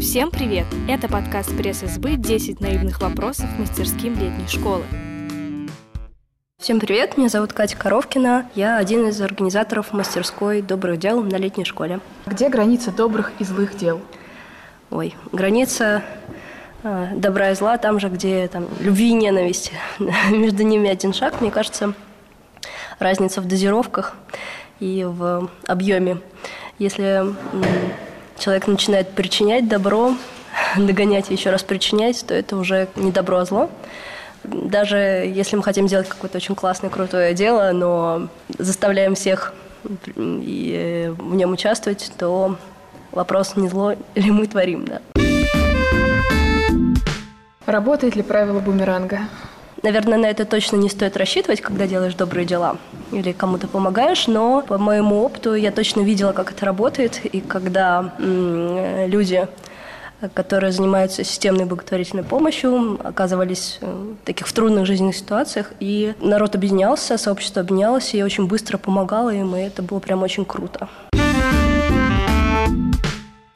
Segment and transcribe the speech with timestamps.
[0.00, 0.66] Всем привет!
[0.88, 4.84] Это подкаст пресс-избы «10 наивных вопросов мастерским летней школы».
[6.58, 8.48] Всем привет, меня зовут Катя Коровкина.
[8.54, 12.00] Я один из организаторов мастерской добрых дел на летней школе.
[12.26, 14.00] Где граница добрых и злых дел?
[14.90, 16.04] Ой, граница
[16.84, 19.72] э, добра и зла там же, где там, любви и ненависть.
[20.30, 21.94] Между ними один шаг, мне кажется,
[22.98, 24.14] разница в дозировках
[24.78, 26.18] и в объеме.
[26.78, 27.24] Если
[28.38, 30.14] человек начинает причинять добро,
[30.76, 33.70] догонять и еще раз причинять, то это уже не добро, а зло
[34.44, 38.28] даже если мы хотим сделать какое-то очень классное, крутое дело, но
[38.58, 39.54] заставляем всех
[40.16, 42.56] и в нем участвовать, то
[43.10, 45.00] вопрос не зло ли мы творим, да.
[47.66, 49.20] Работает ли правило бумеранга?
[49.82, 52.76] Наверное, на это точно не стоит рассчитывать, когда делаешь добрые дела
[53.14, 58.14] или кому-то помогаешь, но по моему опыту я точно видела, как это работает, и когда
[58.18, 59.46] м- люди
[60.32, 65.72] которые занимаются системной благотворительной помощью, оказывались э, в таких в трудных жизненных ситуациях.
[65.80, 70.44] И народ объединялся, сообщество объединялось, и очень быстро помогало им, и это было прям очень
[70.44, 70.88] круто.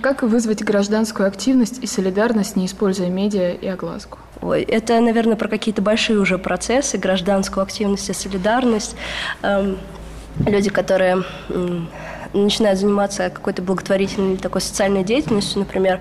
[0.01, 4.19] Как вызвать гражданскую активность и солидарность, не используя медиа и огласку?
[4.43, 8.97] Это, наверное, про какие-то большие уже процессы, гражданскую активность и солидарность.
[9.43, 9.79] Эм,
[10.47, 11.25] люди, которые
[12.33, 16.01] начинают заниматься какой-то благотворительной такой социальной деятельностью, например,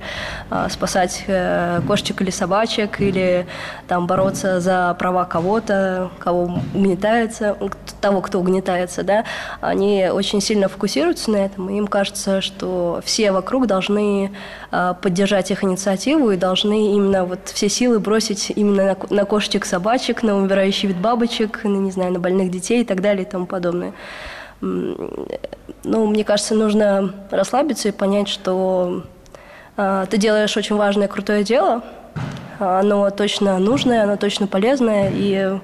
[0.50, 3.48] а, спасать э, кошечек или собачек, или
[3.88, 7.58] там бороться за права кого-то, кого угнетается,
[8.02, 9.26] того, кто угнетается, да,
[9.62, 14.32] они очень сильно фокусируются на этом, и им кажется, что все вокруг должны
[14.72, 20.24] а, поддержать их инициативу и должны именно вот все силы бросить именно на, кошечек, собачек,
[20.24, 23.46] на умирающий вид бабочек, на, не знаю, на больных детей и так далее и тому
[23.46, 23.94] подобное
[24.62, 29.04] ну, мне кажется, нужно расслабиться и понять, что
[29.76, 31.84] э, ты делаешь очень важное, крутое дело,
[32.60, 35.60] оно точно нужное, оно точно полезное, и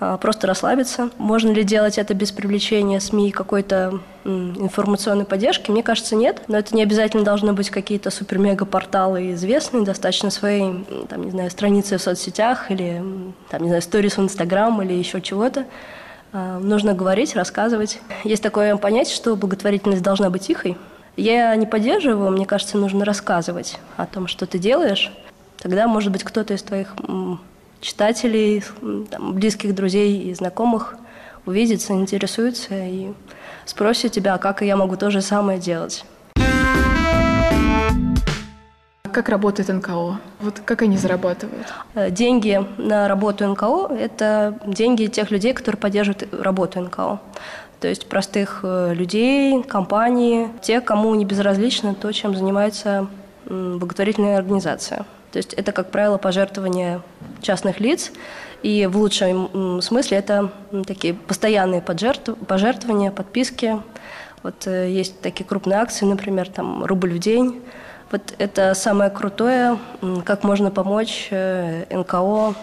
[0.00, 1.10] э, просто расслабиться.
[1.16, 5.70] Можно ли делать это без привлечения СМИ какой-то э, информационной поддержки?
[5.70, 11.22] Мне кажется, нет, но это не обязательно должны быть какие-то супер-мега-порталы известные, достаточно своей, там,
[11.22, 13.02] не знаю, страницы в соцсетях или,
[13.48, 15.66] там, не знаю, сторис в Инстаграм или еще чего-то.
[16.36, 18.00] А, нужно говорить, рассказывать.
[18.24, 20.76] Есть такое понятие, что благотворительность должна быть тихой.
[21.16, 25.12] Я не поддерживаю, мне кажется, нужно рассказывать о том, что ты делаешь.
[25.58, 26.92] Тогда, может быть, кто-то из твоих
[27.80, 28.64] читателей,
[29.12, 30.96] там, близких друзей и знакомых
[31.46, 33.12] увидится, интересуется и
[33.64, 36.04] спросит тебя, как я могу то же самое делать.
[39.14, 40.18] Как работает НКО?
[40.40, 41.72] Вот как они зарабатывают?
[41.94, 47.20] Э, деньги на работу НКО– это деньги тех людей, которые поддерживают работу НКО.
[47.78, 53.06] То есть простых э, людей, компаний, те, кому не безразлично то, чем занимается
[53.46, 55.06] благотворительная организация.
[55.30, 57.00] То есть это, как правило, пожертвования
[57.40, 58.10] частных лиц,
[58.64, 60.50] и в лучшем смысле это
[60.88, 63.80] такие постоянные пожертвования, подписки.
[64.42, 67.62] Вот э, есть такие крупные акции, например, там рубль в день–
[68.14, 69.76] вот это самое крутое,
[70.24, 72.54] как можно помочь э, НКО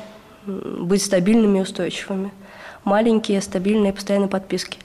[0.46, 2.32] быть стабильными и устойчивыми.
[2.86, 4.78] Маленькие, стабильные, постоянные подписки.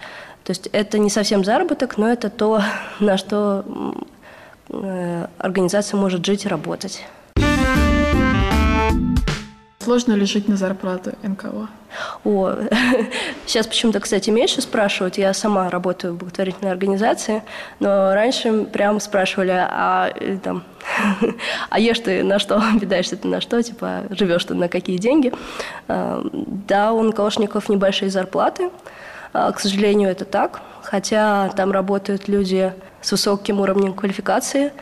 [0.42, 2.62] То есть это не совсем заработок, но это то,
[2.98, 3.64] на что
[4.70, 7.04] э, организация может жить и работать.
[9.86, 11.68] Сложно ли жить на зарплату НКО?
[12.24, 12.54] О,
[13.46, 15.16] сейчас почему-то, кстати, меньше спрашивают.
[15.16, 17.44] Я сама работаю в благотворительной организации,
[17.78, 20.64] но раньше прям спрашивали, а э, там,
[21.70, 25.32] а ешь ты на что, питаешься ты на что, типа живешь ты на какие деньги.
[25.86, 28.70] А, да, у НКОшников небольшие зарплаты,
[29.32, 34.72] а, к сожалению, это так, хотя там работают люди с высоким уровнем квалификации,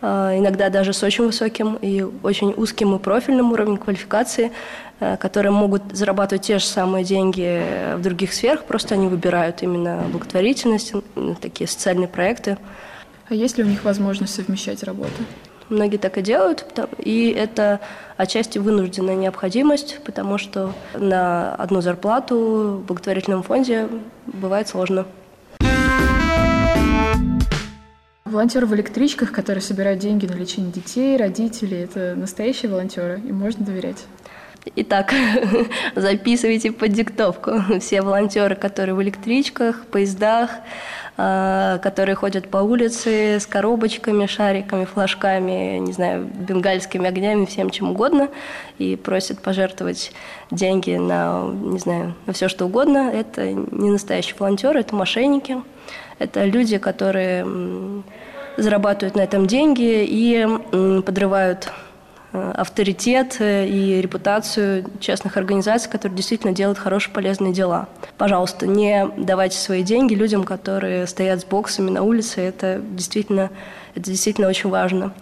[0.00, 4.52] иногда даже с очень высоким и очень узким и профильным уровнем квалификации,
[5.00, 7.62] а, которые могут зарабатывать те же самые деньги
[7.96, 10.92] в других сферах, просто они выбирают именно благотворительность,
[11.40, 12.58] такие социальные проекты.
[13.28, 15.12] А есть ли у них возможность совмещать работу?
[15.68, 16.64] Многие так и делают,
[16.98, 17.80] и это
[18.16, 23.88] отчасти вынужденная необходимость, потому что на одну зарплату в благотворительном фонде
[24.26, 25.06] бывает сложно.
[28.28, 33.64] Волонтеры в электричках, которые собирают деньги на лечение детей, родителей, это настоящие волонтеры, им можно
[33.64, 34.04] доверять?
[34.76, 35.14] Итак,
[35.94, 37.52] записывайте под диктовку.
[37.80, 40.50] Все волонтеры, которые в электричках, поездах,
[41.16, 47.90] а, которые ходят по улице с коробочками, шариками, флажками, не знаю, бенгальскими огнями, всем чем
[47.90, 48.28] угодно,
[48.78, 50.12] и просят пожертвовать
[50.50, 53.10] деньги на, не знаю, на все что угодно.
[53.12, 55.56] Это не настоящие волонтеры, это мошенники.
[56.18, 57.46] Это люди, которые
[58.56, 60.46] зарабатывают на этом деньги и
[61.02, 61.72] подрывают
[62.32, 67.88] авторитет э, и репутацию частных организаций, которые действительно делают хорошие, полезные дела.
[68.18, 72.40] Пожалуйста, не давайте свои деньги людям, которые стоят с боксами на улице.
[72.42, 73.50] Это действительно,
[73.94, 75.12] это действительно очень важно.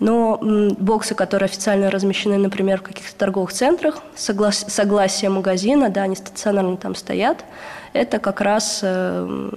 [0.00, 0.38] Но
[0.78, 6.76] боксы, которые официально размещены, например, в каких-то торговых центрах, соглас, согласие магазина, да, они стационарно
[6.76, 7.44] там стоят,
[7.92, 9.50] это как раз э,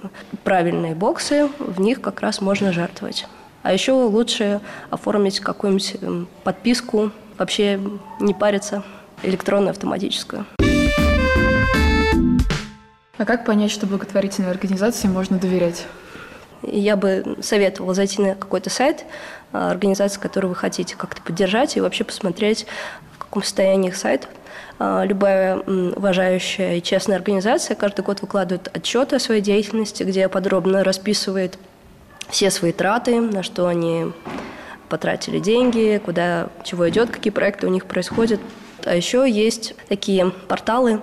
[0.44, 3.26] правильные боксы, в них как раз можно жертвовать.
[3.62, 4.60] А еще лучше
[4.90, 7.80] оформить какую-нибудь эм, подписку, вообще
[8.20, 8.82] не париться,
[9.22, 10.46] электронную, автоматическую.
[13.18, 15.86] А как понять, что благотворительной организации можно доверять?
[16.62, 19.04] Я бы советовала зайти на какой-то сайт
[19.52, 22.66] а, организации, которую вы хотите как-то поддержать, и вообще посмотреть,
[23.12, 24.28] в каком состоянии их сайт.
[24.78, 30.84] А, любая уважающая и честная организация каждый год выкладывает отчеты о своей деятельности, где подробно
[30.84, 31.58] расписывает
[32.30, 34.12] все свои траты, на что они
[34.88, 38.40] потратили деньги, куда, чего идет, какие проекты у них происходят.
[38.84, 41.00] А еще есть такие порталы,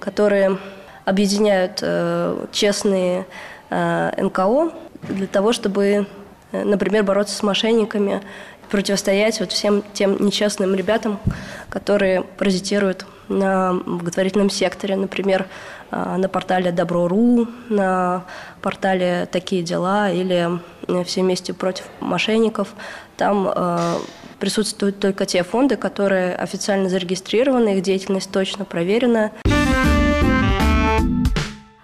[0.00, 0.58] которые
[1.04, 3.26] объединяют э, честные
[3.70, 4.72] э, НКО
[5.08, 6.06] для того, чтобы,
[6.52, 8.22] э, например, бороться с мошенниками,
[8.70, 11.20] противостоять вот всем тем нечестным ребятам,
[11.68, 15.46] которые паразитируют на благотворительном секторе, например,
[15.90, 18.24] а, на портале Добро.ру, на
[18.62, 22.74] портале «Такие дела» или э, «Все вместе против мошенников».
[23.16, 23.94] Там э,
[24.38, 29.30] присутствуют только те фонды, которые официально зарегистрированы, их деятельность точно проверена.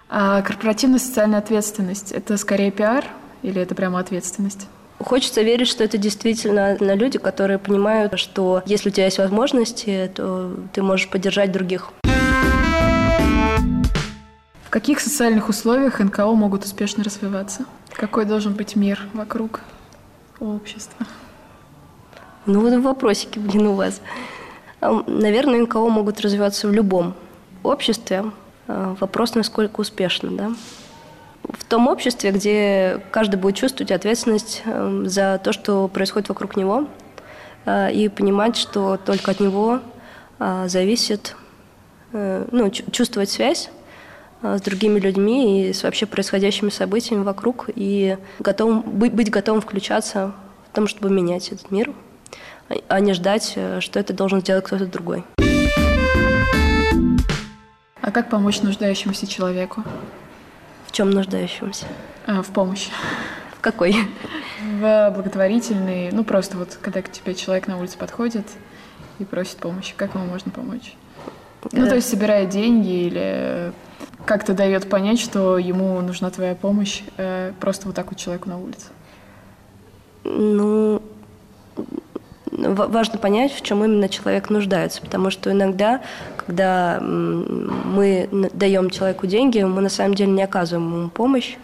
[0.09, 3.05] А корпоративная социальная ответственность– это скорее пиар
[3.43, 4.67] или это прямо ответственность?
[5.05, 10.55] Хочется верить, что это действительно люди, которые понимают, что если у тебя есть возможности, то
[10.73, 11.91] ты можешь поддержать других.
[14.63, 17.65] В каких социальных условиях НКО могут успешно развиваться?
[17.91, 19.61] Какой должен быть мир вокруг
[20.39, 21.05] общества?
[22.45, 24.01] Ну вот вопросики, блин, у вас.
[24.79, 27.13] Наверное, НКО могут развиваться в любом
[27.63, 28.31] обществе.
[28.67, 30.51] А, вопрос, насколько успешно, да?
[31.43, 36.87] В том обществе, где каждый будет чувствовать ответственность эм, за то, что происходит вокруг него,
[37.65, 39.79] э, и понимать, что только от него
[40.39, 41.35] э, зависит,
[42.13, 43.69] э, ну, чувствовать связь
[44.43, 50.33] с другими людьми и с вообще происходящими событиями вокруг, и готовым, быть, готовым включаться
[50.67, 51.93] в том, чтобы менять этот мир,
[52.87, 55.23] а не ждать, что это должен сделать кто-то другой.
[58.01, 59.83] А как помочь нуждающемуся человеку?
[61.01, 61.87] Чем нуждающемуся?
[62.27, 62.91] А, в помощи.
[63.57, 63.95] В какой?
[64.61, 68.45] В благотворительной, ну просто вот когда к тебе человек на улице подходит
[69.17, 70.93] и просит помощи, как ему можно помочь?
[71.71, 73.73] Ну, то есть собирая деньги или
[74.27, 78.59] как-то дает понять, что ему нужна твоя помощь э, просто вот так вот человеку на
[78.59, 78.85] улице?
[80.23, 81.01] Ну,
[82.51, 86.01] важно понять, в чем именно человек нуждается, потому что иногда,
[86.51, 91.55] когда мы даем человеку деньги, мы на самом деле не оказываем ему помощь,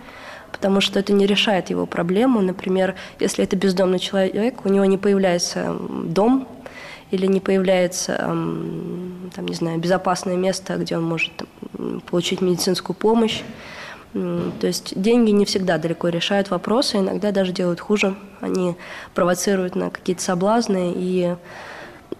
[0.54, 2.39] потому что это не решает его проблему.
[2.39, 5.75] Например, если это бездомный человек, у него не появляется
[6.06, 6.48] дом
[7.12, 11.34] или не появляется, там, не знаю, безопасное место, где он может
[12.10, 13.42] получить медицинскую помощь,
[14.13, 18.16] то есть деньги не всегда далеко решают вопросы, иногда даже делают хуже.
[18.39, 18.78] Они
[19.13, 21.36] провоцируют на какие-то соблазны и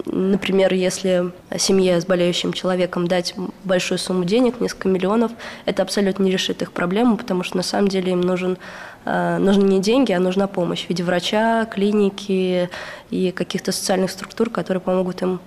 [0.06, 5.32] Например, если семье с болеющим человеком дать большую сумму денег, несколько миллионов,
[5.66, 8.58] это абсолютно не решит их проблему, потому что на самом деле им нужен,
[9.06, 12.70] э, нужны не деньги, а нужна помощь в виде врача, клиники
[13.10, 15.40] и каких-то социальных структур, которые помогут им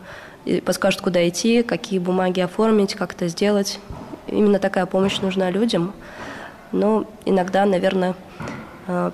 [0.44, 3.78] и подскажут, куда идти, какие бумаги оформить, как это сделать.
[4.26, 5.92] Именно такая помощь нужна людям.
[6.72, 8.14] Но иногда, наверное,
[8.86, 9.10] э,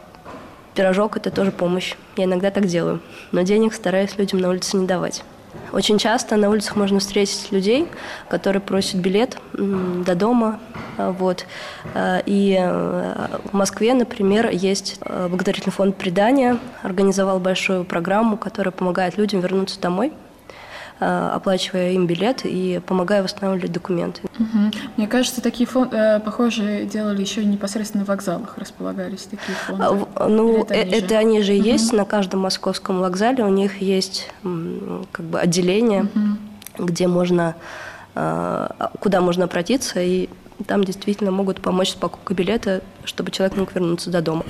[0.76, 1.94] пирожок– это тоже помощь.
[2.16, 3.00] Я иногда так делаю.
[3.32, 5.24] Но денег стараюсь людям на улице не давать.
[5.72, 7.88] Очень часто на улицах можно встретить людей,
[8.28, 10.60] которые просят билет до дома.
[10.98, 11.46] Э, вот.
[11.94, 19.40] Э, и в Москве, например, есть благотворительный фонд «Предания», организовал большую программу, которая помогает людям
[19.40, 20.25] вернуться домой– Э,
[20.98, 24.22] оплачивая им билет и помогая восстанавливать документы.
[24.38, 24.70] Угу.
[24.96, 29.84] Мне кажется, такие фонды, э, похожие делали еще непосредственно в вокзалах, располагались такие фонды.
[30.14, 31.14] А, ну, это они, это же?
[31.16, 31.62] они же угу.
[31.62, 34.30] есть на каждом московском вокзале, у них есть
[35.12, 36.86] как бы отделение, угу.
[36.86, 37.56] где можно,
[38.14, 38.68] э,
[39.00, 40.28] куда можно обратиться и
[40.66, 44.44] там действительно могут помочь с покупкой билета, чтобы человек мог вернуться до дома.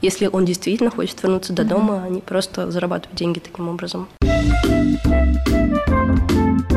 [0.00, 4.08] Если он действительно хочет вернуться до дома, они просто зарабатывают деньги таким образом.
[4.62, 5.06] Thank
[6.30, 6.71] you.